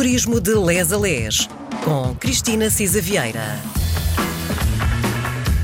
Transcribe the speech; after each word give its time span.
Turismo 0.00 0.40
de 0.40 0.54
Les 0.54 0.94
a 0.94 0.96
Les, 0.96 1.46
com 1.84 2.14
Cristina 2.14 2.70
Cisa 2.70 3.02
Vieira. 3.02 3.58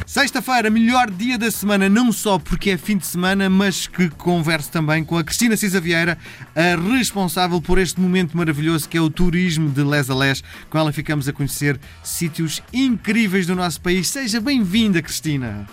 Sexta-feira, 0.05 0.69
melhor 0.69 1.11
dia 1.11 1.39
da 1.39 1.51
semana, 1.51 1.89
não 1.89 2.13
só 2.13 2.39
porque 2.39 2.73
é 2.73 2.77
fim 2.77 2.99
de 2.99 3.07
semana, 3.07 3.49
mas 3.49 3.87
que 3.87 4.11
converso 4.11 4.71
também 4.71 5.03
com 5.03 5.17
a 5.17 5.25
Cristina 5.25 5.57
Cisa 5.57 5.81
Vieira, 5.81 6.19
a 6.55 6.77
responsável 6.93 7.63
por 7.63 7.79
este 7.79 7.99
momento 7.99 8.37
maravilhoso 8.37 8.87
que 8.87 8.99
é 8.99 9.01
o 9.01 9.09
turismo 9.09 9.71
de 9.71 9.83
Les 9.83 10.11
a 10.11 10.15
Les. 10.15 10.45
Com 10.69 10.77
ela 10.77 10.93
ficamos 10.93 11.27
a 11.27 11.33
conhecer 11.33 11.81
sítios 12.03 12.63
incríveis 12.75 13.47
do 13.47 13.57
nosso 13.57 13.81
país. 13.81 14.07
Seja 14.07 14.39
bem-vinda, 14.39 15.01
Cristina. 15.01 15.67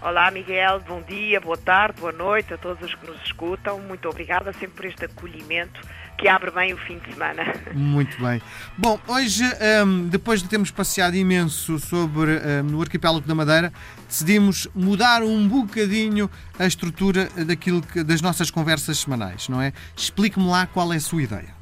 Olá, 0.00 0.30
Miguel. 0.30 0.80
Bom 0.88 1.02
dia, 1.02 1.42
boa 1.42 1.58
tarde, 1.58 2.00
boa 2.00 2.12
noite 2.12 2.54
a 2.54 2.56
todos 2.56 2.82
os 2.82 2.94
que 2.94 3.06
nos 3.06 3.22
escutam. 3.22 3.78
Muito 3.80 4.08
obrigada 4.08 4.50
sempre 4.54 4.76
por 4.76 4.86
este 4.86 5.04
acolhimento 5.04 5.78
que 6.18 6.26
abre 6.26 6.50
bem 6.50 6.74
o 6.74 6.76
fim 6.76 6.98
de 6.98 7.12
semana. 7.14 7.44
Muito 7.72 8.20
bem. 8.20 8.42
Bom, 8.76 9.00
hoje, 9.06 9.44
um, 9.84 10.08
depois 10.08 10.42
de 10.42 10.48
termos 10.48 10.70
passeado 10.70 11.14
imenso 11.14 11.78
sobre 11.78 12.32
um, 12.32 12.76
o 12.76 12.82
arquipélago 12.82 13.26
da 13.26 13.34
Madeira, 13.34 13.72
decidimos 14.06 14.68
mudar 14.74 15.22
um 15.22 15.48
bocadinho 15.48 16.28
a 16.58 16.66
estrutura 16.66 17.28
daquilo 17.46 17.80
que, 17.80 18.02
das 18.02 18.20
nossas 18.20 18.50
conversas 18.50 18.98
semanais, 18.98 19.48
não 19.48 19.62
é? 19.62 19.72
Explique-me 19.96 20.46
lá 20.46 20.66
qual 20.66 20.92
é 20.92 20.96
a 20.96 21.00
sua 21.00 21.22
ideia. 21.22 21.56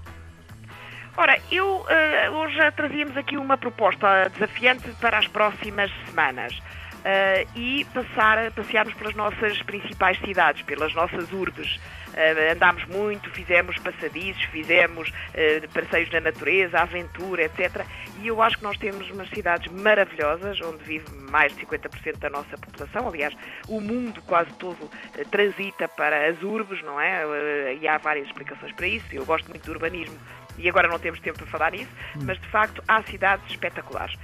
Ora, 1.18 1.38
eu 1.50 1.66
uh, 1.66 2.32
hoje 2.32 2.59
trazíamos 2.73 3.16
aqui 3.16 3.36
uma 3.36 3.59
proposta 3.59 4.30
desafiante 4.30 4.88
para 5.00 5.18
as 5.18 5.28
próximas 5.28 5.90
semanas. 6.09 6.59
Uh, 7.06 7.48
e 7.54 7.84
passar, 7.95 8.50
passearmos 8.50 8.92
pelas 8.95 9.14
nossas 9.14 9.62
principais 9.62 10.18
cidades, 10.18 10.62
pelas 10.62 10.92
nossas 10.92 11.30
urbes. 11.30 11.78
Uh, 12.16 12.52
andámos 12.52 12.82
muito, 12.86 13.30
fizemos 13.30 13.78
passadiços, 13.78 14.42
fizemos 14.44 15.10
uh, 15.10 15.68
passeios 15.74 16.10
na 16.10 16.20
natureza, 16.20 16.80
aventura, 16.80 17.44
etc. 17.44 17.84
E 18.22 18.28
eu 18.28 18.40
acho 18.40 18.56
que 18.56 18.62
nós 18.62 18.78
temos 18.78 19.10
umas 19.10 19.28
cidades 19.28 19.70
maravilhosas, 19.70 20.58
onde 20.62 20.82
vive 20.82 21.04
mais 21.30 21.54
de 21.54 21.66
50% 21.66 22.18
da 22.18 22.30
nossa 22.30 22.56
população. 22.56 23.08
Aliás, 23.08 23.36
o 23.68 23.82
mundo 23.82 24.23
quase 24.23 24.50
todo 24.54 24.82
uh, 24.84 24.90
transita 25.30 25.86
para 25.88 26.28
as 26.30 26.42
urbes, 26.42 26.82
não 26.82 26.98
é? 26.98 27.74
e 27.74 27.86
há 27.86 27.98
várias 27.98 28.26
explicações 28.28 28.73
para 28.73 28.86
isso. 28.86 29.06
Eu 29.12 29.26
gosto 29.26 29.51
muito 29.51 29.66
do 29.66 29.73
urbanismo 29.73 30.18
e 30.56 30.70
agora 30.70 30.88
não 30.88 30.98
temos 30.98 31.20
tempo 31.20 31.36
para 31.36 31.46
falar 31.48 31.73
nisso, 31.73 31.90
hum. 32.16 32.20
mas 32.24 32.40
de 32.40 32.48
facto 32.48 32.82
há 32.88 33.02
cidades 33.02 33.45
espetaculares. 33.51 34.16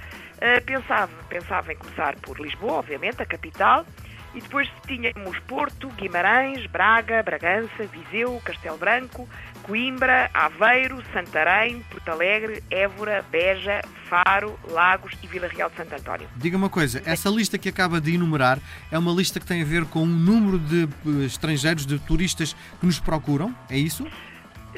Pensava, 0.65 1.11
pensava 1.29 1.71
em 1.71 1.75
começar 1.77 2.15
por 2.17 2.37
Lisboa, 2.37 2.73
obviamente, 2.73 3.21
a 3.21 3.25
capital, 3.25 3.85
e 4.33 4.41
depois 4.41 4.69
tínhamos 4.87 5.39
Porto, 5.47 5.89
Guimarães, 5.89 6.65
Braga, 6.67 7.21
Bragança, 7.21 7.87
Viseu, 7.91 8.41
Castelo 8.43 8.77
Branco, 8.77 9.27
Coimbra, 9.63 10.29
Aveiro, 10.33 11.01
Santarém, 11.13 11.81
Porto 11.89 12.09
Alegre, 12.09 12.63
Évora, 12.69 13.23
Beja, 13.31 13.81
Faro, 14.09 14.59
Lagos 14.69 15.13
e 15.23 15.27
Vila 15.27 15.47
Real 15.47 15.69
de 15.69 15.77
Santo 15.77 15.95
António. 15.95 16.27
Diga 16.35 16.57
uma 16.57 16.69
coisa, 16.69 17.01
essa 17.05 17.29
lista 17.29 17.57
que 17.57 17.69
acaba 17.69 18.01
de 18.01 18.15
enumerar 18.15 18.59
é 18.91 18.97
uma 18.97 19.11
lista 19.11 19.39
que 19.39 19.45
tem 19.45 19.61
a 19.61 19.65
ver 19.65 19.85
com 19.85 20.03
o 20.03 20.07
número 20.07 20.59
de 20.59 20.83
eh, 20.83 21.25
estrangeiros, 21.25 21.85
de 21.85 21.97
turistas 21.99 22.53
que 22.79 22.85
nos 22.85 22.99
procuram, 22.99 23.55
é 23.69 23.77
isso? 23.77 24.05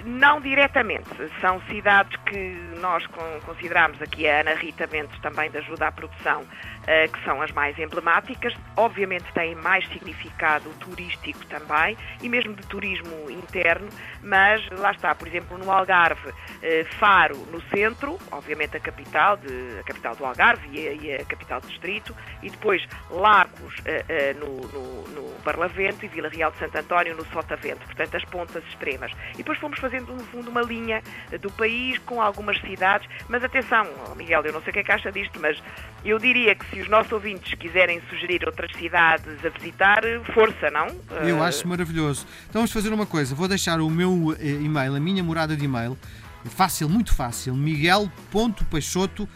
Não 0.04 0.42
diretamente, 0.42 1.10
são 1.40 1.62
cidades 1.70 2.16
que 2.26 2.56
nós 2.82 3.06
consideramos 3.46 4.02
aqui 4.02 4.28
a 4.28 4.42
Ana 4.42 4.54
Rita 4.54 4.88
Mendes 4.88 5.18
também 5.22 5.50
de 5.50 5.58
ajuda 5.58 5.88
à 5.88 5.92
produção, 5.92 6.46
eh, 6.86 7.08
que 7.08 7.24
são 7.24 7.42
as 7.42 7.52
mais 7.52 7.80
emblemáticas. 7.80 8.54
Obviamente 8.76 9.26
têm 9.34 9.56
mais 9.56 9.88
significado 9.88 10.70
turístico 10.80 11.46
também 11.46 11.98
e 12.22 12.28
mesmo 12.28 12.54
de 12.54 12.66
turismo 12.68 13.32
interno, 13.32 13.88
mas 14.22 14.68
lá 14.72 14.92
está, 14.92 15.16
por 15.16 15.28
exemplo, 15.28 15.58
no 15.58 15.72
Algarve, 15.72 16.34
eh, 16.62 16.86
Faro 17.00 17.38
no 17.52 17.62
centro, 17.70 18.20
obviamente 18.32 18.76
a 18.76 18.80
capital, 18.80 19.38
de, 19.38 19.80
a 19.80 19.84
capital 19.84 20.16
do 20.16 20.26
Algarve 20.26 20.68
e 20.72 20.88
a, 20.88 20.92
e 20.92 21.16
a 21.16 21.26
capital 21.26 21.62
do 21.62 21.68
distrito, 21.68 22.14
e 22.44 22.50
depois 22.50 22.86
Lagos 23.10 23.76
eh, 23.86 24.36
no, 24.40 24.58
no, 24.68 25.08
no 25.10 25.40
Barlavento 25.44 26.04
e 26.04 26.08
Vila 26.08 26.28
Real 26.28 26.52
de 26.52 26.58
Santo 26.58 26.78
António 26.78 27.16
no 27.16 27.26
Sotavento, 27.28 27.86
portanto 27.86 28.16
as 28.18 28.26
pontas 28.26 28.64
extremas. 28.66 29.12
E 29.34 29.38
depois 29.38 29.58
fomos 29.58 29.80
fazendo, 29.86 30.14
no 30.14 30.24
fundo, 30.26 30.50
uma 30.50 30.62
linha 30.62 31.04
do 31.40 31.52
país 31.52 32.00
com 32.00 32.22
algumas 32.22 32.60
cidades. 32.62 33.08
Mas 33.30 33.44
atenção, 33.44 33.86
Miguel, 34.16 34.42
eu 34.44 34.54
não 34.54 34.62
sei 34.62 34.72
o 34.72 34.74
que 34.74 34.80
é 34.80 34.84
que 34.84 34.92
acha 34.92 35.12
disto, 35.12 35.40
mas 35.40 35.62
eu 36.04 36.18
diria 36.18 36.56
que 36.56 36.66
se 36.70 36.82
os 36.82 36.90
nossos 36.90 37.12
ouvintes 37.12 37.54
quiserem 37.54 38.02
sugerir 38.10 38.44
outras 38.46 38.72
cidades 38.76 39.46
a 39.46 39.50
visitar, 39.50 40.02
força, 40.34 40.72
não? 40.72 40.88
Eu 41.28 41.44
acho 41.44 41.68
maravilhoso. 41.68 42.26
Então 42.50 42.62
vamos 42.62 42.72
fazer 42.72 42.92
uma 42.92 43.06
coisa, 43.06 43.36
vou 43.36 43.48
deixar 43.48 43.80
o 43.80 43.90
meu 43.90 44.36
eh, 44.40 44.48
e-mail, 44.48 44.96
a 44.96 45.00
minha 45.00 45.24
morada 45.24 45.56
de 45.56 45.66
e-mail, 45.66 45.98
fácil, 46.46 46.90
muito 46.90 47.14
fácil, 47.14 47.56
miguel.peixoto 47.56 49.30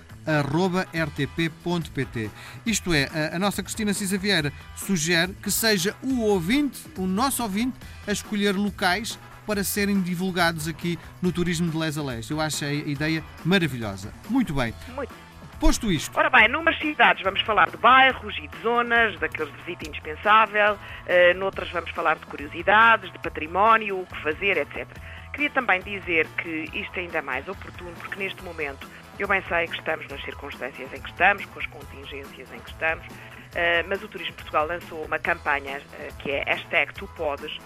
rtp.pt. 0.93 2.29
Isto 2.65 2.93
é, 2.93 3.09
a, 3.11 3.35
a 3.35 3.39
nossa 3.39 3.63
Cristina 3.63 3.93
Cisa 3.93 4.17
Vieira 4.17 4.53
sugere 4.75 5.33
que 5.41 5.49
seja 5.49 5.95
o 6.03 6.21
ouvinte, 6.21 6.79
o 6.97 7.07
nosso 7.07 7.41
ouvinte, 7.41 7.75
a 8.07 8.11
escolher 8.11 8.55
locais 8.55 9.17
para 9.49 9.63
serem 9.63 9.99
divulgados 9.99 10.67
aqui 10.67 10.99
no 11.19 11.31
Turismo 11.31 11.71
de 11.71 11.75
Les 11.75 11.97
a 11.97 12.03
Les. 12.03 12.29
Eu 12.29 12.39
acho 12.39 12.63
a 12.65 12.71
ideia 12.71 13.23
maravilhosa. 13.43 14.13
Muito 14.29 14.53
bem. 14.53 14.75
Muito. 14.89 15.11
Posto 15.59 15.91
isto. 15.91 16.15
Ora 16.15 16.29
bem, 16.29 16.47
numas 16.47 16.77
cidades 16.77 17.23
vamos 17.23 17.41
falar 17.41 17.67
de 17.67 17.77
bairros 17.77 18.37
e 18.37 18.47
de 18.47 18.61
zonas, 18.61 19.17
daqueles 19.19 19.51
de 19.51 19.57
visita 19.63 19.89
indispensável, 19.89 20.73
uh, 20.75 21.37
noutras 21.39 21.67
vamos 21.71 21.89
falar 21.89 22.17
de 22.17 22.27
curiosidades, 22.27 23.11
de 23.11 23.17
património, 23.17 24.01
o 24.01 24.05
que 24.05 24.21
fazer, 24.21 24.55
etc. 24.55 24.87
Queria 25.33 25.49
também 25.49 25.81
dizer 25.81 26.27
que 26.37 26.69
isto 26.71 26.95
é 26.97 26.99
ainda 26.99 27.21
mais 27.23 27.47
oportuno, 27.47 27.91
porque 27.93 28.23
neste 28.23 28.43
momento 28.43 28.87
eu 29.17 29.27
bem 29.27 29.41
sei 29.49 29.65
que 29.67 29.77
estamos 29.77 30.07
nas 30.09 30.21
circunstâncias 30.21 30.93
em 30.93 31.01
que 31.01 31.09
estamos, 31.09 31.43
com 31.45 31.59
as 31.59 31.65
contingências 31.65 32.53
em 32.53 32.59
que 32.59 32.69
estamos, 32.69 33.03
uh, 33.07 33.87
mas 33.89 34.03
o 34.03 34.07
Turismo 34.07 34.35
Portugal 34.35 34.67
lançou 34.67 35.03
uma 35.03 35.17
campanha 35.17 35.79
uh, 35.79 36.17
que 36.19 36.29
é 36.29 36.43
hashtag 36.43 36.93
Tu 36.93 37.07
Podes, 37.17 37.57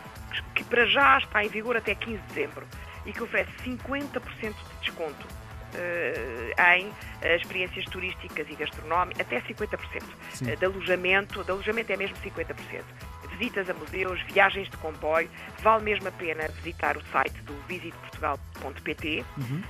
que 0.55 0.63
para 0.63 0.85
já 0.85 1.17
está 1.17 1.44
em 1.44 1.49
vigor 1.49 1.77
até 1.77 1.95
15 1.95 2.17
de 2.17 2.27
dezembro 2.27 2.67
e 3.05 3.13
que 3.13 3.21
oferece 3.21 3.51
50% 3.66 4.21
de 4.41 4.53
desconto 4.81 5.27
uh, 5.73 6.75
em 6.75 6.88
uh, 6.88 7.35
experiências 7.35 7.85
turísticas 7.85 8.47
e 8.49 8.55
gastronómicas, 8.55 9.21
até 9.21 9.41
50%. 9.41 10.03
Uh, 10.41 10.55
de 10.57 10.66
alojamento, 10.66 11.44
de 11.44 11.51
alojamento 11.51 11.91
é 11.91 11.97
mesmo 11.97 12.16
50%. 12.17 12.55
Visitas 13.38 13.69
a 13.69 13.73
museus, 13.73 14.21
viagens 14.31 14.69
de 14.69 14.77
comboio, 14.77 15.29
vale 15.61 15.83
mesmo 15.83 16.07
a 16.07 16.11
pena 16.11 16.47
visitar 16.50 16.95
o 16.95 17.03
site 17.07 17.41
do 17.41 17.53
visitportugal.pt 17.67 19.25
uhum. 19.38 19.63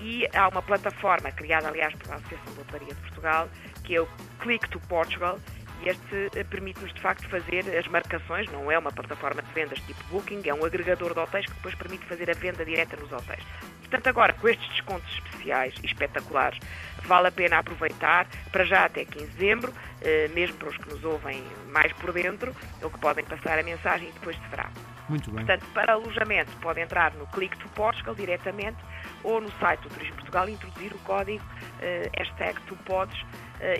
e 0.00 0.26
há 0.34 0.48
uma 0.48 0.62
plataforma 0.62 1.30
criada, 1.30 1.68
aliás, 1.68 1.94
pela 1.94 2.14
Associação 2.14 2.54
de 2.54 2.60
Hotelaria 2.60 2.94
de 2.94 3.00
Portugal, 3.02 3.50
que 3.84 3.96
é 3.96 4.00
o 4.00 4.08
Click 4.40 4.66
to 4.70 4.80
Portugal, 4.80 5.38
este 5.84 6.30
eh, 6.34 6.44
permite-nos, 6.44 6.92
de 6.92 7.00
facto, 7.00 7.28
fazer 7.28 7.64
as 7.76 7.86
marcações, 7.88 8.50
não 8.50 8.70
é 8.70 8.78
uma 8.78 8.92
plataforma 8.92 9.42
de 9.42 9.52
vendas 9.52 9.78
tipo 9.80 10.02
Booking, 10.10 10.42
é 10.46 10.54
um 10.54 10.64
agregador 10.64 11.12
de 11.14 11.20
hotéis 11.20 11.46
que 11.46 11.54
depois 11.54 11.74
permite 11.74 12.04
fazer 12.06 12.30
a 12.30 12.34
venda 12.34 12.64
direta 12.64 12.96
nos 12.96 13.12
hotéis. 13.12 13.44
Portanto, 13.80 14.06
agora, 14.08 14.32
com 14.32 14.48
estes 14.48 14.68
descontos 14.70 15.08
especiais 15.12 15.74
e 15.82 15.86
espetaculares, 15.86 16.58
vale 17.04 17.28
a 17.28 17.32
pena 17.32 17.58
aproveitar, 17.58 18.26
para 18.50 18.64
já 18.64 18.84
até 18.84 19.04
15 19.04 19.26
de 19.26 19.32
dezembro, 19.32 19.72
eh, 20.02 20.28
mesmo 20.34 20.56
para 20.56 20.68
os 20.68 20.76
que 20.76 20.88
nos 20.88 21.04
ouvem 21.04 21.44
mais 21.70 21.92
por 21.92 22.12
dentro, 22.12 22.54
ou 22.82 22.90
que 22.90 22.98
podem 22.98 23.24
passar 23.24 23.58
a 23.58 23.62
mensagem 23.62 24.08
e 24.08 24.12
depois 24.12 24.36
se 24.36 24.48
verá. 24.48 24.70
Muito 25.08 25.30
bem. 25.30 25.44
Portanto, 25.44 25.66
para 25.72 25.92
alojamento, 25.92 26.50
pode 26.60 26.80
entrar 26.80 27.12
no 27.14 27.26
Click 27.28 27.56
to 27.58 27.68
Portugal 27.70 28.14
diretamente 28.14 28.78
ou 29.22 29.40
no 29.40 29.50
site 29.52 29.82
do 29.82 29.90
Turismo 29.90 30.16
Portugal 30.16 30.48
e 30.48 30.52
introduzir 30.52 30.92
o 30.92 30.98
código 30.98 31.44
uh, 31.44 32.10
hashtag 32.18 32.60
tu 32.62 32.76
podes 32.84 33.16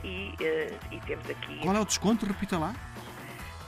e, 0.04 0.34
uh, 0.40 0.94
e, 0.94 1.00
temos 1.00 1.28
aqui. 1.28 1.58
Qual 1.60 1.76
é 1.76 1.80
o 1.80 1.84
desconto? 1.84 2.26
Repita 2.26 2.58
lá. 2.58 2.74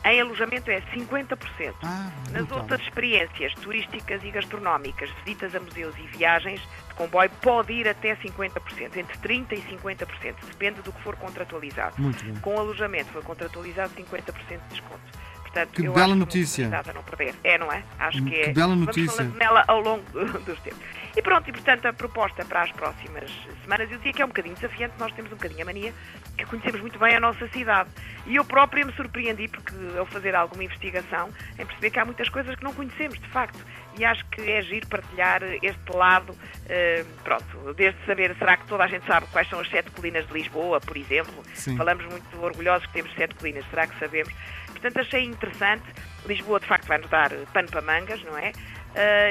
Em 0.05 0.21
alojamento 0.21 0.71
é 0.71 0.81
50%. 0.81 1.75
Ah, 1.83 2.11
Nas 2.31 2.51
outras 2.51 2.81
experiências 2.81 3.53
turísticas 3.55 4.23
e 4.23 4.31
gastronómicas, 4.31 5.11
visitas 5.25 5.55
a 5.55 5.61
museus 5.61 5.95
e 5.99 6.07
viagens 6.17 6.61
de 6.61 6.95
comboio, 6.95 7.31
pode 7.43 7.73
ir 7.73 7.89
até 7.89 8.17
50%, 8.17 8.97
entre 8.97 9.19
30% 9.19 9.53
e 9.53 9.77
50%, 9.77 10.35
depende 10.47 10.81
do 10.83 10.93
que 10.93 11.03
for 11.03 11.17
contratualizado. 11.17 11.95
Com 12.41 12.59
alojamento 12.59 13.11
foi 13.11 13.23
contratualizado 13.23 13.93
50% 13.95 14.33
de 14.49 14.69
desconto. 14.71 15.19
Portanto, 15.67 15.83
que 15.83 15.89
bela 15.89 16.15
notícia. 16.15 16.67
A 16.67 16.93
não 16.93 17.03
perder. 17.03 17.35
É, 17.43 17.59
não 17.59 17.73
é? 17.73 17.83
Acho 17.99 18.23
que, 18.23 18.31
que 18.31 18.41
é. 18.43 18.53
bela 18.53 18.77
notícia. 18.77 19.25
Vamos 19.25 19.39
nela 19.39 19.65
ao 19.67 19.81
longo 19.81 20.05
dos 20.45 20.61
tempos. 20.61 20.81
E 21.17 21.23
pronto, 21.23 21.49
e 21.49 21.53
portanto 21.53 21.87
a 21.87 21.93
proposta 21.93 22.45
para 22.45 22.63
as 22.63 22.71
próximas 22.71 23.31
semanas, 23.63 23.91
eu 23.91 23.97
dizia 23.97 24.13
que 24.13 24.23
é 24.23 24.25
um 24.25 24.29
bocadinho 24.29 24.55
desafiante, 24.55 24.95
nós 24.99 25.13
temos 25.13 25.33
um 25.33 25.35
bocadinho 25.35 25.63
a 25.63 25.65
mania 25.65 25.93
que 26.37 26.47
conhecemos 26.47 26.81
muito 26.81 26.99
bem 26.99 27.17
a 27.17 27.21
nossa 27.21 27.49
cidade. 27.49 27.91
E 28.27 28.37
eu 28.37 28.45
própria 28.45 28.85
me 28.85 28.93
surpreendi, 28.93 29.49
porque 29.49 29.75
ao 29.99 30.07
fazer 30.07 30.35
alguma 30.35 30.63
investigação, 30.63 31.31
em 31.59 31.67
perceber 31.67 31.91
que 31.91 31.99
há 31.99 32.05
muitas 32.05 32.29
coisas 32.29 32.55
que 32.55 32.63
não 32.63 32.73
conhecemos, 32.73 33.19
de 33.19 33.29
facto. 33.29 33.59
E 33.99 34.05
acho 34.05 34.25
que 34.27 34.49
é 34.49 34.63
giro 34.63 34.87
partilhar 34.87 35.43
este 35.61 35.93
lado, 35.93 36.31
uh, 36.31 37.07
pronto, 37.25 37.75
desde 37.75 37.99
saber, 38.07 38.37
será 38.39 38.57
que 38.57 38.67
toda 38.69 38.85
a 38.85 38.87
gente 38.87 39.05
sabe 39.07 39.27
quais 39.33 39.49
são 39.49 39.59
as 39.59 39.69
sete 39.69 39.91
colinas 39.91 40.25
de 40.29 40.33
Lisboa, 40.33 40.81
por 40.81 40.97
exemplo? 40.97 41.43
Sim. 41.55 41.77
Falamos 41.77 42.05
muito 42.05 42.41
orgulhosos 42.41 42.87
que 42.87 42.93
temos 42.93 43.13
sete 43.15 43.35
colinas, 43.35 43.65
será 43.71 43.89
que 43.89 43.99
sabemos? 43.99 44.33
Portanto, 44.81 45.01
achei 45.01 45.25
interessante. 45.25 45.85
Lisboa, 46.27 46.61
de 46.61 46.67
facto, 46.67 46.87
vai 46.87 46.99
nos 46.99 47.11
dar 47.11 47.31
pano 47.53 47.69
para 47.69 47.83
mangas, 47.83 48.23
não 48.23 48.37
é? 48.37 48.53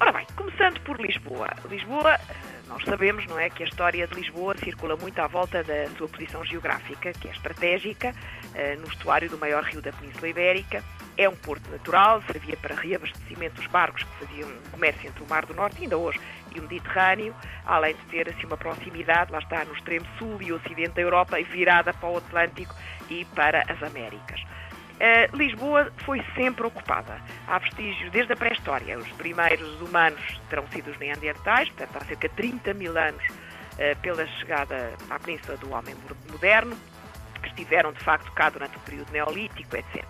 Ora 0.00 0.12
bem, 0.12 0.26
começando 0.36 0.80
por 0.80 1.00
Lisboa. 1.00 1.48
Lisboa, 1.68 2.14
eh, 2.14 2.34
nós 2.68 2.84
sabemos, 2.84 3.26
não 3.26 3.38
é, 3.38 3.48
que 3.48 3.62
a 3.62 3.66
história 3.66 4.06
de 4.06 4.14
Lisboa 4.14 4.56
circula 4.56 4.96
muito 4.96 5.18
à 5.20 5.26
volta 5.26 5.62
da 5.62 5.88
sua 5.96 6.08
posição 6.08 6.44
geográfica, 6.44 7.12
que 7.12 7.28
é 7.28 7.30
estratégica, 7.30 8.14
eh, 8.54 8.76
no 8.76 8.86
estuário 8.86 9.28
do 9.28 9.38
maior 9.38 9.62
rio 9.64 9.80
da 9.80 9.92
Península 9.92 10.28
Ibérica. 10.28 10.82
É 11.16 11.28
um 11.28 11.36
porto 11.36 11.70
natural, 11.70 12.22
servia 12.22 12.56
para 12.56 12.74
reabastecimento 12.74 13.56
dos 13.56 13.66
barcos 13.68 14.02
que 14.02 14.26
faziam 14.26 14.50
comércio 14.70 15.08
entre 15.08 15.22
o 15.22 15.28
Mar 15.28 15.46
do 15.46 15.54
Norte, 15.54 15.82
ainda 15.82 15.96
hoje, 15.96 16.20
e 16.54 16.58
o 16.58 16.62
Mediterrâneo, 16.62 17.34
além 17.64 17.94
de 17.94 18.02
ter 18.06 18.28
assim 18.28 18.46
uma 18.46 18.56
proximidade, 18.56 19.30
lá 19.32 19.38
está, 19.38 19.64
no 19.64 19.74
extremo 19.74 20.06
sul 20.18 20.42
e 20.42 20.52
ocidente 20.52 20.90
da 20.90 21.02
Europa, 21.02 21.38
e 21.38 21.44
virada 21.44 21.92
para 21.92 22.08
o 22.08 22.16
Atlântico 22.16 22.74
e 23.08 23.24
para 23.26 23.62
as 23.68 23.82
Américas. 23.82 24.44
Uh, 24.94 25.36
Lisboa 25.36 25.92
foi 26.04 26.22
sempre 26.34 26.66
ocupada. 26.66 27.20
Há 27.48 27.58
vestígios 27.58 28.10
desde 28.12 28.32
a 28.32 28.36
pré-história. 28.36 28.96
Os 28.98 29.08
primeiros 29.12 29.80
humanos 29.80 30.40
terão 30.48 30.66
sido 30.68 30.90
os 30.90 30.98
neandertais, 30.98 31.68
portanto 31.70 32.02
há 32.02 32.06
cerca 32.06 32.28
de 32.28 32.34
30 32.34 32.74
mil 32.74 32.96
anos 32.96 33.24
uh, 33.24 34.00
pela 34.00 34.26
chegada 34.26 34.92
à 35.10 35.18
península 35.18 35.56
do 35.56 35.72
homem 35.72 35.94
moderno, 36.30 36.76
que 37.42 37.48
estiveram 37.48 37.92
de 37.92 38.00
facto 38.00 38.30
cá 38.32 38.50
durante 38.50 38.76
o 38.76 38.80
período 38.80 39.10
neolítico, 39.10 39.76
etc. 39.76 40.04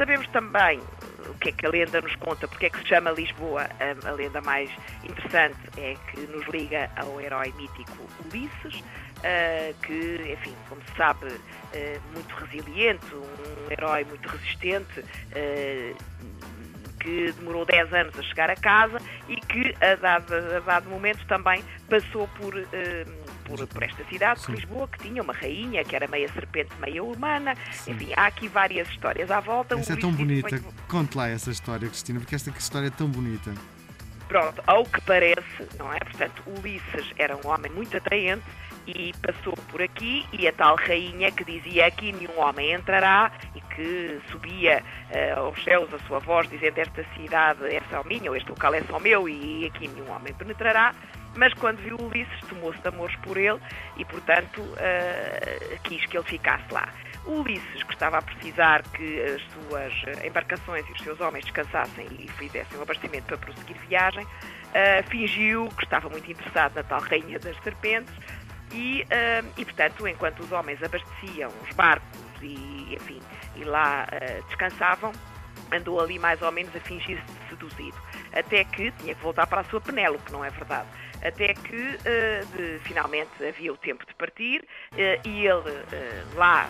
Sabemos 0.00 0.26
também 0.28 0.80
o 1.28 1.34
que 1.34 1.50
é 1.50 1.52
que 1.52 1.66
a 1.66 1.68
lenda 1.68 2.00
nos 2.00 2.16
conta, 2.16 2.48
porque 2.48 2.64
é 2.64 2.70
que 2.70 2.78
se 2.78 2.88
chama 2.88 3.10
Lisboa. 3.10 3.68
A, 4.06 4.10
lenda 4.12 4.40
mais 4.40 4.70
interessante 5.04 5.58
é 5.76 5.94
que 6.10 6.20
nos 6.22 6.46
liga 6.48 6.90
ao 6.96 7.20
herói 7.20 7.52
mítico 7.58 8.08
Ulisses, 8.24 8.82
Uh, 9.20 9.74
que, 9.82 10.32
enfim, 10.32 10.54
como 10.66 10.80
se 10.80 10.96
sabe, 10.96 11.26
uh, 11.26 12.00
muito 12.14 12.34
resiliente, 12.36 13.04
um 13.14 13.70
herói 13.70 14.02
muito 14.04 14.26
resistente, 14.26 15.00
uh, 15.00 15.96
que 16.98 17.30
demorou 17.32 17.66
10 17.66 17.92
anos 17.92 18.18
a 18.18 18.22
chegar 18.22 18.48
a 18.48 18.56
casa 18.56 18.96
e 19.28 19.36
que, 19.36 19.74
a 19.84 19.94
dado, 19.96 20.32
a 20.32 20.60
dado 20.60 20.88
momento, 20.88 21.22
também 21.26 21.62
passou 21.90 22.26
por, 22.28 22.54
por, 23.56 23.66
por, 23.66 23.82
esta 23.82 24.04
cidade, 24.04 24.40
por 24.40 24.54
Lisboa, 24.54 24.88
que 24.88 24.98
tinha 25.00 25.22
uma 25.22 25.32
rainha, 25.32 25.84
que 25.84 25.96
era 25.96 26.06
meia 26.06 26.28
serpente, 26.32 26.70
meia 26.80 27.02
humana. 27.02 27.54
Sim. 27.72 27.92
Enfim, 27.92 28.12
há 28.16 28.26
aqui 28.26 28.48
várias 28.48 28.88
histórias 28.88 29.30
à 29.30 29.40
volta. 29.40 29.78
Essa 29.78 29.94
é 29.94 29.96
tão 29.96 30.12
bonita. 30.12 30.48
Foi... 30.48 30.62
Conte 30.88 31.16
lá 31.16 31.28
essa 31.28 31.50
história, 31.50 31.88
Cristina, 31.88 32.20
porque 32.20 32.34
esta 32.34 32.50
história 32.50 32.86
é 32.86 32.90
tão 32.90 33.08
bonita. 33.08 33.52
Pronto, 34.28 34.62
ao 34.66 34.84
que 34.84 35.00
parece, 35.00 35.66
não 35.76 35.92
é? 35.92 35.98
Portanto, 35.98 36.42
Ulisses 36.46 37.12
era 37.18 37.36
um 37.36 37.48
homem 37.48 37.70
muito 37.72 37.96
atraente 37.96 38.44
e 38.86 39.12
passou 39.20 39.54
por 39.70 39.82
aqui 39.82 40.24
e 40.32 40.46
a 40.46 40.52
tal 40.52 40.76
rainha 40.76 41.30
que 41.30 41.44
dizia 41.44 41.86
aqui 41.86 42.12
nenhum 42.12 42.38
homem 42.40 42.72
entrará 42.72 43.30
e 43.54 43.60
que 43.74 44.20
subia 44.30 44.82
uh, 45.10 45.40
aos 45.40 45.62
céus 45.62 45.92
a 45.92 45.98
sua 46.06 46.18
voz 46.18 46.48
dizendo 46.48 46.78
esta 46.78 47.04
cidade 47.16 47.64
é 47.66 47.80
só 47.90 48.02
minha 48.04 48.30
ou 48.30 48.36
este 48.36 48.48
local 48.48 48.74
é 48.74 48.82
só 48.82 48.98
meu 48.98 49.28
e 49.28 49.66
aqui 49.66 49.88
nenhum 49.88 50.10
homem 50.10 50.32
penetrará 50.32 50.94
mas 51.36 51.54
quando 51.54 51.78
viu 51.78 51.96
Ulisses 52.00 52.40
tomou-se 52.48 52.80
de 52.80 52.88
amores 52.88 53.14
por 53.16 53.36
ele 53.36 53.60
e 53.96 54.04
portanto 54.04 54.60
uh, 54.60 55.80
quis 55.84 56.04
que 56.06 56.16
ele 56.16 56.26
ficasse 56.26 56.64
lá 56.72 56.88
Ulisses, 57.26 57.82
que 57.82 57.92
estava 57.92 58.18
a 58.18 58.22
precisar 58.22 58.82
que 58.82 59.22
as 59.22 59.42
suas 59.52 60.24
embarcações 60.24 60.88
e 60.88 60.92
os 60.92 61.00
seus 61.02 61.20
homens 61.20 61.44
descansassem 61.44 62.06
e 62.18 62.28
fizessem 62.32 62.78
o 62.78 62.82
abastecimento 62.82 63.26
para 63.26 63.36
prosseguir 63.36 63.76
viagem, 63.88 64.24
uh, 64.24 65.10
fingiu 65.10 65.68
que 65.76 65.84
estava 65.84 66.08
muito 66.08 66.30
interessado 66.30 66.74
na 66.74 66.82
tal 66.82 67.00
rainha 67.00 67.38
das 67.38 67.56
serpentes 67.62 68.12
e, 68.72 69.02
uh, 69.02 69.52
e, 69.56 69.64
portanto, 69.64 70.08
enquanto 70.08 70.40
os 70.40 70.52
homens 70.52 70.82
abasteciam 70.82 71.50
os 71.68 71.74
barcos 71.74 72.08
e, 72.40 72.94
enfim, 72.94 73.20
e 73.56 73.64
lá 73.64 74.06
uh, 74.06 74.46
descansavam, 74.46 75.12
andou 75.72 76.00
ali 76.00 76.18
mais 76.18 76.40
ou 76.42 76.50
menos 76.50 76.74
a 76.74 76.80
fingir-se 76.80 77.48
seduzido. 77.48 77.96
Até 78.32 78.64
que 78.64 78.90
tinha 78.92 79.14
que 79.14 79.22
voltar 79.22 79.46
para 79.46 79.60
a 79.60 79.64
sua 79.64 79.80
Penélope, 79.80 80.32
não 80.32 80.44
é 80.44 80.50
verdade? 80.50 80.88
Até 81.22 81.54
que 81.54 81.76
uh, 81.76 82.80
finalmente 82.80 83.30
havia 83.46 83.72
o 83.72 83.76
tempo 83.76 84.06
de 84.06 84.14
partir 84.14 84.66
e 85.24 85.46
ele 85.46 85.84
lá 86.34 86.68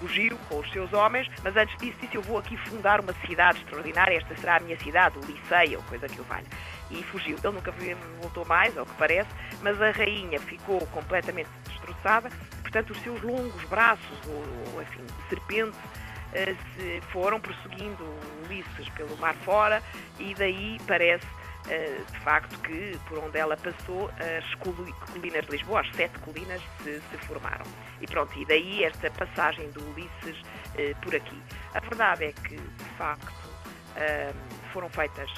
fugiu 0.00 0.36
com 0.48 0.58
os 0.58 0.72
seus 0.72 0.92
homens, 0.94 1.28
mas 1.44 1.54
antes 1.54 1.76
disso 1.76 1.96
disse 2.00 2.16
eu 2.16 2.22
vou 2.22 2.38
aqui 2.38 2.56
fundar 2.56 3.00
uma 3.00 3.12
cidade 3.26 3.58
extraordinária, 3.58 4.16
esta 4.16 4.34
será 4.36 4.56
a 4.56 4.60
minha 4.60 4.78
cidade, 4.78 5.18
o 5.18 5.20
Liceia, 5.20 5.76
ou 5.76 5.84
coisa 5.84 6.08
que 6.08 6.18
o 6.20 6.24
valha. 6.24 6.46
E 6.90 7.02
fugiu. 7.04 7.36
Ele 7.36 7.52
nunca 7.54 7.72
voltou 8.20 8.44
mais, 8.46 8.76
ao 8.76 8.86
que 8.86 8.94
parece, 8.94 9.28
mas 9.62 9.80
a 9.80 9.90
rainha 9.90 10.40
ficou 10.40 10.80
completamente 10.86 11.50
destroçada, 11.68 12.30
portanto 12.62 12.90
os 12.90 13.00
seus 13.02 13.20
longos 13.20 13.62
braços, 13.64 14.18
ou, 14.26 14.74
ou 14.74 14.82
enfim, 14.82 15.04
serpente, 15.28 15.76
uh, 15.76 16.56
se 16.74 17.00
foram 17.12 17.38
prosseguindo 17.38 18.02
Ulisses 18.46 18.88
pelo 18.96 19.16
mar 19.18 19.34
fora 19.44 19.82
e 20.18 20.34
daí 20.34 20.78
parece 20.86 21.26
Uh, 21.26 21.39
de 21.66 22.18
facto 22.20 22.58
que 22.62 22.98
por 23.08 23.18
onde 23.18 23.38
ela 23.38 23.56
passou 23.56 24.10
as 24.18 24.54
colinas 24.56 25.44
de 25.44 25.50
Lisboa, 25.50 25.80
as 25.80 25.94
sete 25.94 26.18
colinas 26.20 26.60
se, 26.82 27.00
se 27.00 27.18
formaram. 27.26 27.64
E 28.00 28.06
pronto, 28.06 28.36
e 28.38 28.44
daí 28.46 28.84
esta 28.84 29.10
passagem 29.10 29.70
do 29.70 29.82
Ulisses 29.90 30.40
uh, 30.40 31.00
por 31.02 31.14
aqui. 31.14 31.40
A 31.74 31.80
verdade 31.80 32.24
é 32.24 32.32
que, 32.32 32.56
de 32.56 32.84
facto, 32.96 33.28
uh, 33.30 34.34
foram 34.72 34.88
feitas 34.88 35.30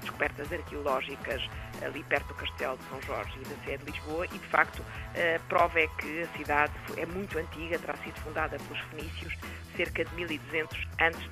descobertas 0.00 0.52
arqueológicas 0.52 1.42
ali 1.82 2.02
perto 2.04 2.28
do 2.28 2.34
Castelo 2.34 2.76
de 2.76 2.84
São 2.84 3.02
Jorge 3.02 3.38
e 3.40 3.44
da 3.44 3.64
Sé 3.64 3.76
de 3.76 3.90
Lisboa 3.90 4.26
e, 4.26 4.38
de 4.38 4.46
facto, 4.48 4.84
a 5.14 5.38
prova 5.48 5.80
é 5.80 5.86
que 5.86 6.22
a 6.22 6.36
cidade 6.36 6.72
é 6.96 7.06
muito 7.06 7.38
antiga, 7.38 7.78
terá 7.78 7.94
sido 7.98 8.18
fundada 8.20 8.58
pelos 8.58 8.80
fenícios 8.90 9.34
cerca 9.76 10.04
de 10.04 10.14
1200 10.14 10.88
a.C. 10.98 11.30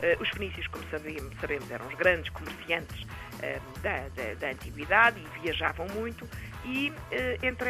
Uh, 0.00 0.22
os 0.22 0.30
fenícios, 0.30 0.66
como 0.68 0.82
sabemos, 0.90 1.70
eram 1.70 1.86
os 1.86 1.94
grandes 1.94 2.30
comerciantes 2.30 3.02
uh, 3.02 3.80
da, 3.80 3.98
da, 4.16 4.34
da, 4.38 4.48
antiguidade 4.48 5.20
e 5.20 5.40
viajavam 5.40 5.86
muito 5.88 6.26
e 6.64 6.90
uh, 6.90 7.46
entre 7.46 7.68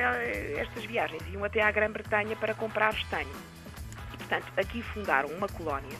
estas 0.56 0.84
viagens 0.84 1.20
iam 1.32 1.44
até 1.44 1.60
à 1.60 1.70
Grã-Bretanha 1.72 2.36
para 2.36 2.54
comprar 2.54 2.94
estanho. 2.94 3.34
E, 4.14 4.16
portanto, 4.16 4.46
aqui 4.56 4.80
fundaram 4.80 5.28
uma 5.30 5.48
colónia 5.48 5.98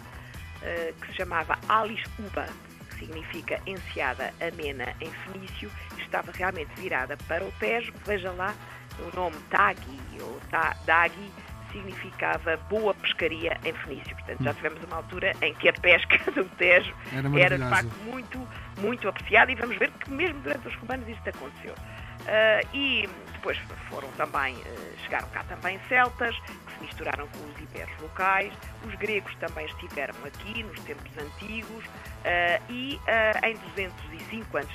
que 1.00 1.06
se 1.06 1.14
chamava 1.14 1.58
Alis 1.66 2.02
Uba, 2.18 2.44
que 2.90 2.98
significa 2.98 3.58
enseada 3.66 4.30
amena 4.38 4.94
em 5.00 5.10
fenício, 5.10 5.70
e 5.96 6.02
estava 6.02 6.30
realmente 6.32 6.68
virada 6.78 7.16
para 7.26 7.42
o 7.42 7.50
Tejo. 7.52 7.94
Veja 8.04 8.30
lá 8.32 8.54
o 8.98 9.16
nome 9.16 9.36
Tagi 9.48 9.98
ou 10.20 10.38
Dagi 10.84 11.32
significava 11.72 12.56
boa 12.68 12.94
pescaria 12.94 13.58
em 13.64 13.72
Fenício. 13.72 14.14
Portanto, 14.16 14.42
já 14.42 14.54
tivemos 14.54 14.84
uma 14.84 14.96
altura 14.96 15.32
em 15.42 15.54
que 15.54 15.68
a 15.68 15.72
pesca 15.72 16.18
do 16.32 16.44
Tejo 16.56 16.94
era, 17.12 17.40
era 17.40 17.58
de 17.58 17.68
facto 17.68 17.96
muito, 18.04 18.48
muito 18.78 19.08
apreciada 19.08 19.50
e 19.50 19.54
vamos 19.54 19.76
ver 19.76 19.90
que 19.90 20.10
mesmo 20.10 20.40
durante 20.40 20.68
os 20.68 20.74
romanos 20.76 21.08
isto 21.08 21.28
aconteceu. 21.28 21.74
Uh, 22.20 22.76
e 22.76 23.08
depois 23.32 23.56
foram 23.88 24.08
também, 24.12 24.54
uh, 24.54 24.98
chegaram 25.04 25.26
cá 25.28 25.42
também 25.44 25.80
celtas, 25.88 26.38
que 26.38 26.74
se 26.74 26.80
misturaram 26.82 27.26
com 27.28 27.38
os 27.46 27.60
iberos 27.62 27.92
locais, 28.00 28.52
os 28.86 28.94
gregos 28.96 29.34
também 29.36 29.64
estiveram 29.66 30.14
aqui 30.24 30.62
nos 30.62 30.78
tempos 30.80 31.10
antigos, 31.18 31.84
uh, 31.86 32.62
e 32.68 33.00
em 33.42 33.54
205 33.74 34.58
a.C., 34.58 34.66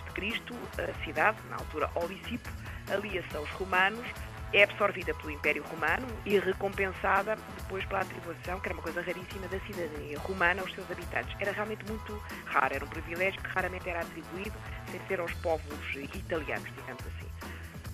a 0.82 1.06
cidade, 1.06 1.38
na 1.50 1.58
altura 1.58 1.90
Olicipo, 1.96 2.50
alia-se 2.92 3.38
aos 3.38 3.50
romanos, 3.52 4.06
é 4.54 4.64
absorvida 4.64 5.14
pelo 5.14 5.32
Império 5.32 5.64
Romano 5.64 6.08
e 6.26 6.38
recompensada 6.40 7.38
depois 7.58 7.84
pela 7.86 8.02
atribuição, 8.02 8.60
que 8.60 8.68
era 8.68 8.74
uma 8.74 8.84
coisa 8.84 9.02
raríssima, 9.02 9.48
da 9.48 9.60
cidadania 9.62 10.20
romana 10.20 10.62
aos 10.62 10.74
seus 10.74 10.90
habitantes. 10.90 11.36
Era 11.40 11.52
realmente 11.52 11.86
muito 11.86 12.22
raro, 12.46 12.76
era 12.76 12.86
um 12.86 12.88
privilégio 12.88 13.42
que 13.42 13.50
raramente 13.50 13.90
era 13.90 14.02
atribuído 14.02 14.54
sem 14.92 15.00
ser 15.08 15.20
aos 15.20 15.34
povos 15.36 15.96
italianos, 15.96 16.70
digamos 16.76 17.04
assim. 17.08 17.30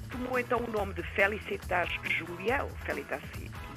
tomou 0.10 0.40
então 0.40 0.60
o 0.60 0.72
nome 0.72 0.94
de 0.94 1.04
Felicitas 1.04 1.90
Julia, 2.04 2.64
ou 2.64 2.70
Felicitas 2.86 3.22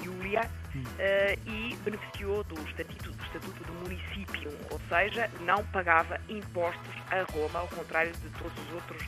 Julia, 0.03 0.43
uh, 0.75 1.51
e 1.51 1.77
beneficiou 1.85 2.45
do 2.45 2.61
estatuto, 2.69 3.13
do 3.13 3.25
estatuto 3.25 3.65
do 3.65 3.73
município, 3.73 4.51
ou 4.71 4.81
seja, 4.89 5.31
não 5.41 5.65
pagava 5.67 6.21
impostos 6.29 6.95
a 7.11 7.23
Roma, 7.33 7.61
ao 7.61 7.69
contrário 7.69 8.13
de 8.13 8.29
todos 8.31 8.59
os 8.67 8.75
outros 8.75 9.03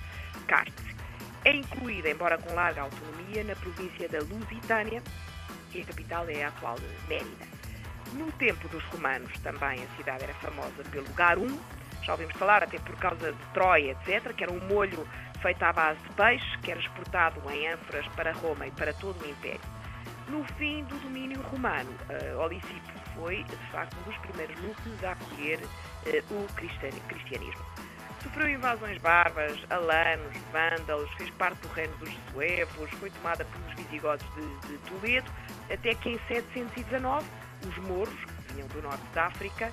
castes. 0.47 0.86
É 1.47 1.53
incluída, 1.55 2.11
embora 2.11 2.37
com 2.39 2.53
larga 2.55 2.83
autonomia, 2.83 3.45
na 3.45 3.55
província 3.55 4.09
da 4.09 4.19
Lusitânia, 4.19 5.01
e 5.73 5.81
a 5.81 5.85
capital 5.85 6.29
é 6.29 6.43
a 6.43 6.49
atual 6.49 6.77
Mérida. 7.07 7.47
No 8.15 8.33
tempo 8.33 8.67
dos 8.67 8.83
romanos 8.87 9.33
também 9.45 9.81
a 9.81 9.97
cidade 9.97 10.25
era 10.25 10.35
famosa 10.35 10.83
pelo 10.91 11.09
garum, 11.15 11.57
já 12.03 12.15
ouvimos 12.15 12.35
falar 12.35 12.65
até 12.65 12.81
por 12.81 12.97
causa 12.97 13.33
de 13.33 13.39
Troia, 13.55 13.93
etc., 13.93 14.35
que 14.35 14.43
era 14.43 14.53
um 14.53 14.59
molho 14.67 15.07
feito 15.41 15.63
à 15.63 15.73
base 15.73 16.01
de 16.01 16.09
peixe, 16.15 16.59
que 16.65 16.73
era 16.73 16.81
exportado 16.81 17.41
em 17.49 17.69
ânforas 17.69 18.09
para 18.17 18.33
Roma 18.33 18.67
e 18.67 18.73
para 18.73 18.93
todo 18.95 19.25
o 19.25 19.31
Império. 19.31 19.61
No 20.29 20.43
fim 20.59 20.83
do 20.83 20.99
domínio 20.99 21.41
romano, 21.43 21.95
uh, 22.11 22.39
Olicipo 22.41 22.93
foi, 23.15 23.45
de 23.45 23.57
facto, 23.71 23.97
um 24.01 24.03
dos 24.03 24.17
primeiros 24.19 24.61
núcleos 24.61 25.05
a 25.05 25.13
acolher 25.13 25.61
uh, 25.61 26.35
o 26.35 26.47
cristianismo. 26.55 27.65
Sofreu 28.27 28.49
invasões 28.49 28.99
bárbaras, 28.99 29.57
alanos, 29.71 30.37
vândalos, 30.53 31.09
fez 31.13 31.31
parte 31.31 31.61
do 31.61 31.69
reino 31.69 31.97
dos 31.99 32.13
suevos, 32.33 32.91
foi 32.99 33.09
tomada 33.11 33.45
pelos 33.45 33.75
visigodos 33.75 34.27
de, 34.35 34.69
de 34.69 34.79
Toledo, 34.79 35.31
até 35.73 35.95
que 35.95 36.11
em 36.11 36.19
719 36.27 37.25
os 37.69 37.79
mouros, 37.79 38.15
que 38.25 38.53
vinham 38.53 38.67
do 38.69 38.83
norte 38.83 39.05
da 39.15 39.27
África, 39.27 39.73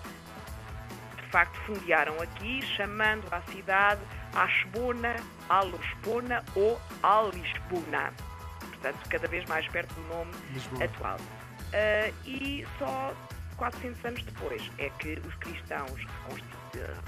de 1.18 1.32
facto 1.32 1.60
fundearam 1.62 2.22
aqui, 2.22 2.62
chamando 2.78 3.26
a 3.32 3.42
cidade 3.52 4.02
Ashbona, 4.36 5.16
Alospona 5.50 6.44
ou 6.56 6.80
Alisbona. 7.02 8.14
Portanto, 8.60 9.00
cada 9.10 9.28
vez 9.28 9.46
mais 9.50 9.68
perto 9.70 9.96
do 9.96 10.02
nome 10.10 10.32
Lisboa. 10.52 10.86
atual. 10.86 11.18
Uh, 11.18 12.14
e 12.24 12.68
só 12.78 13.16
400 13.58 14.06
anos 14.06 14.24
depois 14.24 14.72
é 14.78 14.90
que 15.00 15.20
os 15.28 15.34
cristãos 15.38 16.06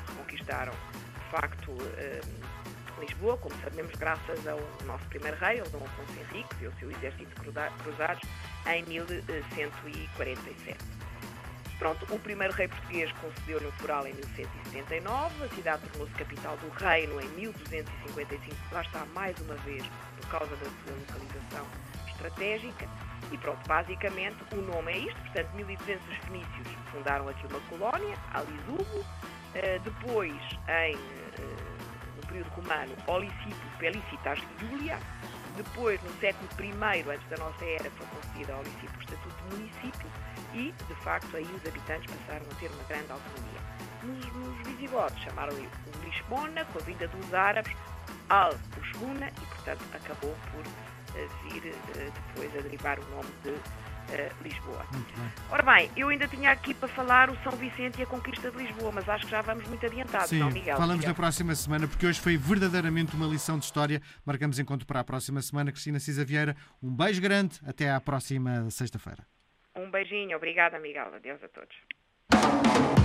reconquistaram, 0.07 0.73
facto, 1.35 1.71
uh, 1.71 3.01
Lisboa, 3.01 3.37
como 3.37 3.53
sabemos, 3.61 3.93
graças 3.95 4.47
ao 4.47 4.59
nosso 4.85 5.05
primeiro 5.09 5.35
rei, 5.37 5.59
ao 5.59 5.67
Dom 5.67 5.83
Afonso 5.83 6.13
Henriques 6.13 6.61
e 6.61 6.65
ao 6.65 6.71
seu 6.73 6.89
exército 6.91 7.35
cruzados, 7.41 8.23
em 8.67 8.83
1147. 8.85 10.77
Pronto, 11.77 12.05
o 12.09 12.17
primeiro 12.19 12.53
rei 12.53 12.69
português 12.69 13.11
concedeu-lhe 13.19 13.67
um 13.67 13.71
foral 13.73 14.07
em 14.07 14.13
1179, 14.13 15.43
a 15.43 15.49
cidade 15.49 15.81
tornou-se 15.89 16.13
capital 16.13 16.55
do 16.57 16.69
reino 16.69 17.19
em 17.19 17.27
1255, 17.29 18.55
lá 18.71 18.81
está 18.81 19.05
mais 19.07 19.37
uma 19.41 19.55
vez 19.55 19.83
por 20.15 20.29
causa 20.29 20.55
da 20.55 20.65
sua 20.65 20.95
localização 20.97 21.67
estratégica. 22.07 22.87
E 23.31 23.37
pronto, 23.39 23.67
basicamente 23.67 24.37
o 24.53 24.57
nome 24.57 24.93
é 24.93 24.97
isto, 24.99 25.19
portanto, 25.21 25.49
1200 25.55 26.07
os 26.07 26.17
fenícios 26.17 26.67
fundaram 26.91 27.27
aqui 27.27 27.45
uma 27.47 27.59
colónia, 27.61 28.15
Alisubo, 28.33 28.99
eh, 29.01 29.34
depois, 29.83 30.33
em, 30.67 30.95
eh, 30.95 30.97
no 32.15 32.27
período 32.27 32.49
romano, 32.49 32.95
Olicipo 33.07 33.77
Pelicitas 33.79 34.39
Julia, 34.59 34.99
depois, 35.55 36.01
no 36.03 36.11
século 36.19 36.49
I, 36.59 37.09
antes 37.09 37.27
da 37.29 37.37
nossa 37.37 37.63
era, 37.63 37.89
foi 37.91 38.05
concedido 38.07 38.51
ao 38.51 38.59
Olicipo 38.59 38.97
o 38.97 39.01
estatuto 39.01 39.43
de 39.49 39.55
município, 39.55 40.09
e, 40.53 40.71
de 40.71 40.95
facto, 40.95 41.37
aí 41.37 41.43
os 41.43 41.65
habitantes 41.65 42.13
passaram 42.13 42.45
a 42.51 42.55
ter 42.55 42.69
uma 42.71 42.83
grande 42.83 43.11
autonomia. 43.11 43.61
Nos, 44.03 44.25
nos 44.33 44.67
visigodos 44.67 45.17
chamaram-lhe 45.23 45.69
Lisbona, 46.03 46.65
com 46.65 46.79
a 46.79 46.81
vinda 46.81 47.07
dos 47.07 47.33
árabes, 47.33 47.75
Al-Usbuna, 48.29 49.27
e, 49.29 49.45
portanto, 49.45 49.81
acabou 49.93 50.35
por 50.51 50.61
uh, 50.61 51.29
vir 51.43 51.73
depois 52.13 52.57
a 52.57 52.61
derivar 52.61 52.99
o 52.99 53.05
nome 53.11 53.31
de 53.43 53.55
uh, 54.09 54.43
Lisboa. 54.43 54.85
Bem. 54.91 55.05
Ora 55.49 55.63
bem, 55.63 55.91
eu 55.95 56.09
ainda 56.09 56.27
tinha 56.27 56.51
aqui 56.51 56.73
para 56.73 56.87
falar 56.87 57.29
o 57.29 57.37
São 57.43 57.51
Vicente 57.53 57.99
e 57.99 58.03
a 58.03 58.05
conquista 58.05 58.51
de 58.51 58.57
Lisboa, 58.57 58.91
mas 58.91 59.07
acho 59.07 59.25
que 59.25 59.31
já 59.31 59.41
vamos 59.41 59.67
muito 59.67 59.85
adiantados, 59.85 60.29
Sim, 60.29 60.39
não, 60.39 60.51
Miguel? 60.51 60.75
Falamos 60.77 60.97
Miguel. 60.97 61.09
na 61.09 61.15
próxima 61.15 61.55
semana, 61.55 61.87
porque 61.87 62.05
hoje 62.05 62.19
foi 62.19 62.37
verdadeiramente 62.37 63.15
uma 63.15 63.27
lição 63.27 63.57
de 63.57 63.65
história. 63.65 64.01
Marcamos 64.25 64.59
encontro 64.59 64.85
para 64.85 64.99
a 64.99 65.03
próxima 65.03 65.41
semana. 65.41 65.71
Cristina 65.71 65.99
Cisa 65.99 66.23
Vieira, 66.25 66.55
um 66.81 66.95
beijo 66.95 67.21
grande, 67.21 67.59
até 67.65 67.91
à 67.91 67.99
próxima 67.99 68.69
sexta-feira. 68.69 69.25
Um 69.75 69.91
beijinho, 69.91 70.37
obrigada, 70.37 70.79
Miguel. 70.79 71.13
Adeus 71.15 71.43
a 71.43 71.49
todos. 71.49 73.04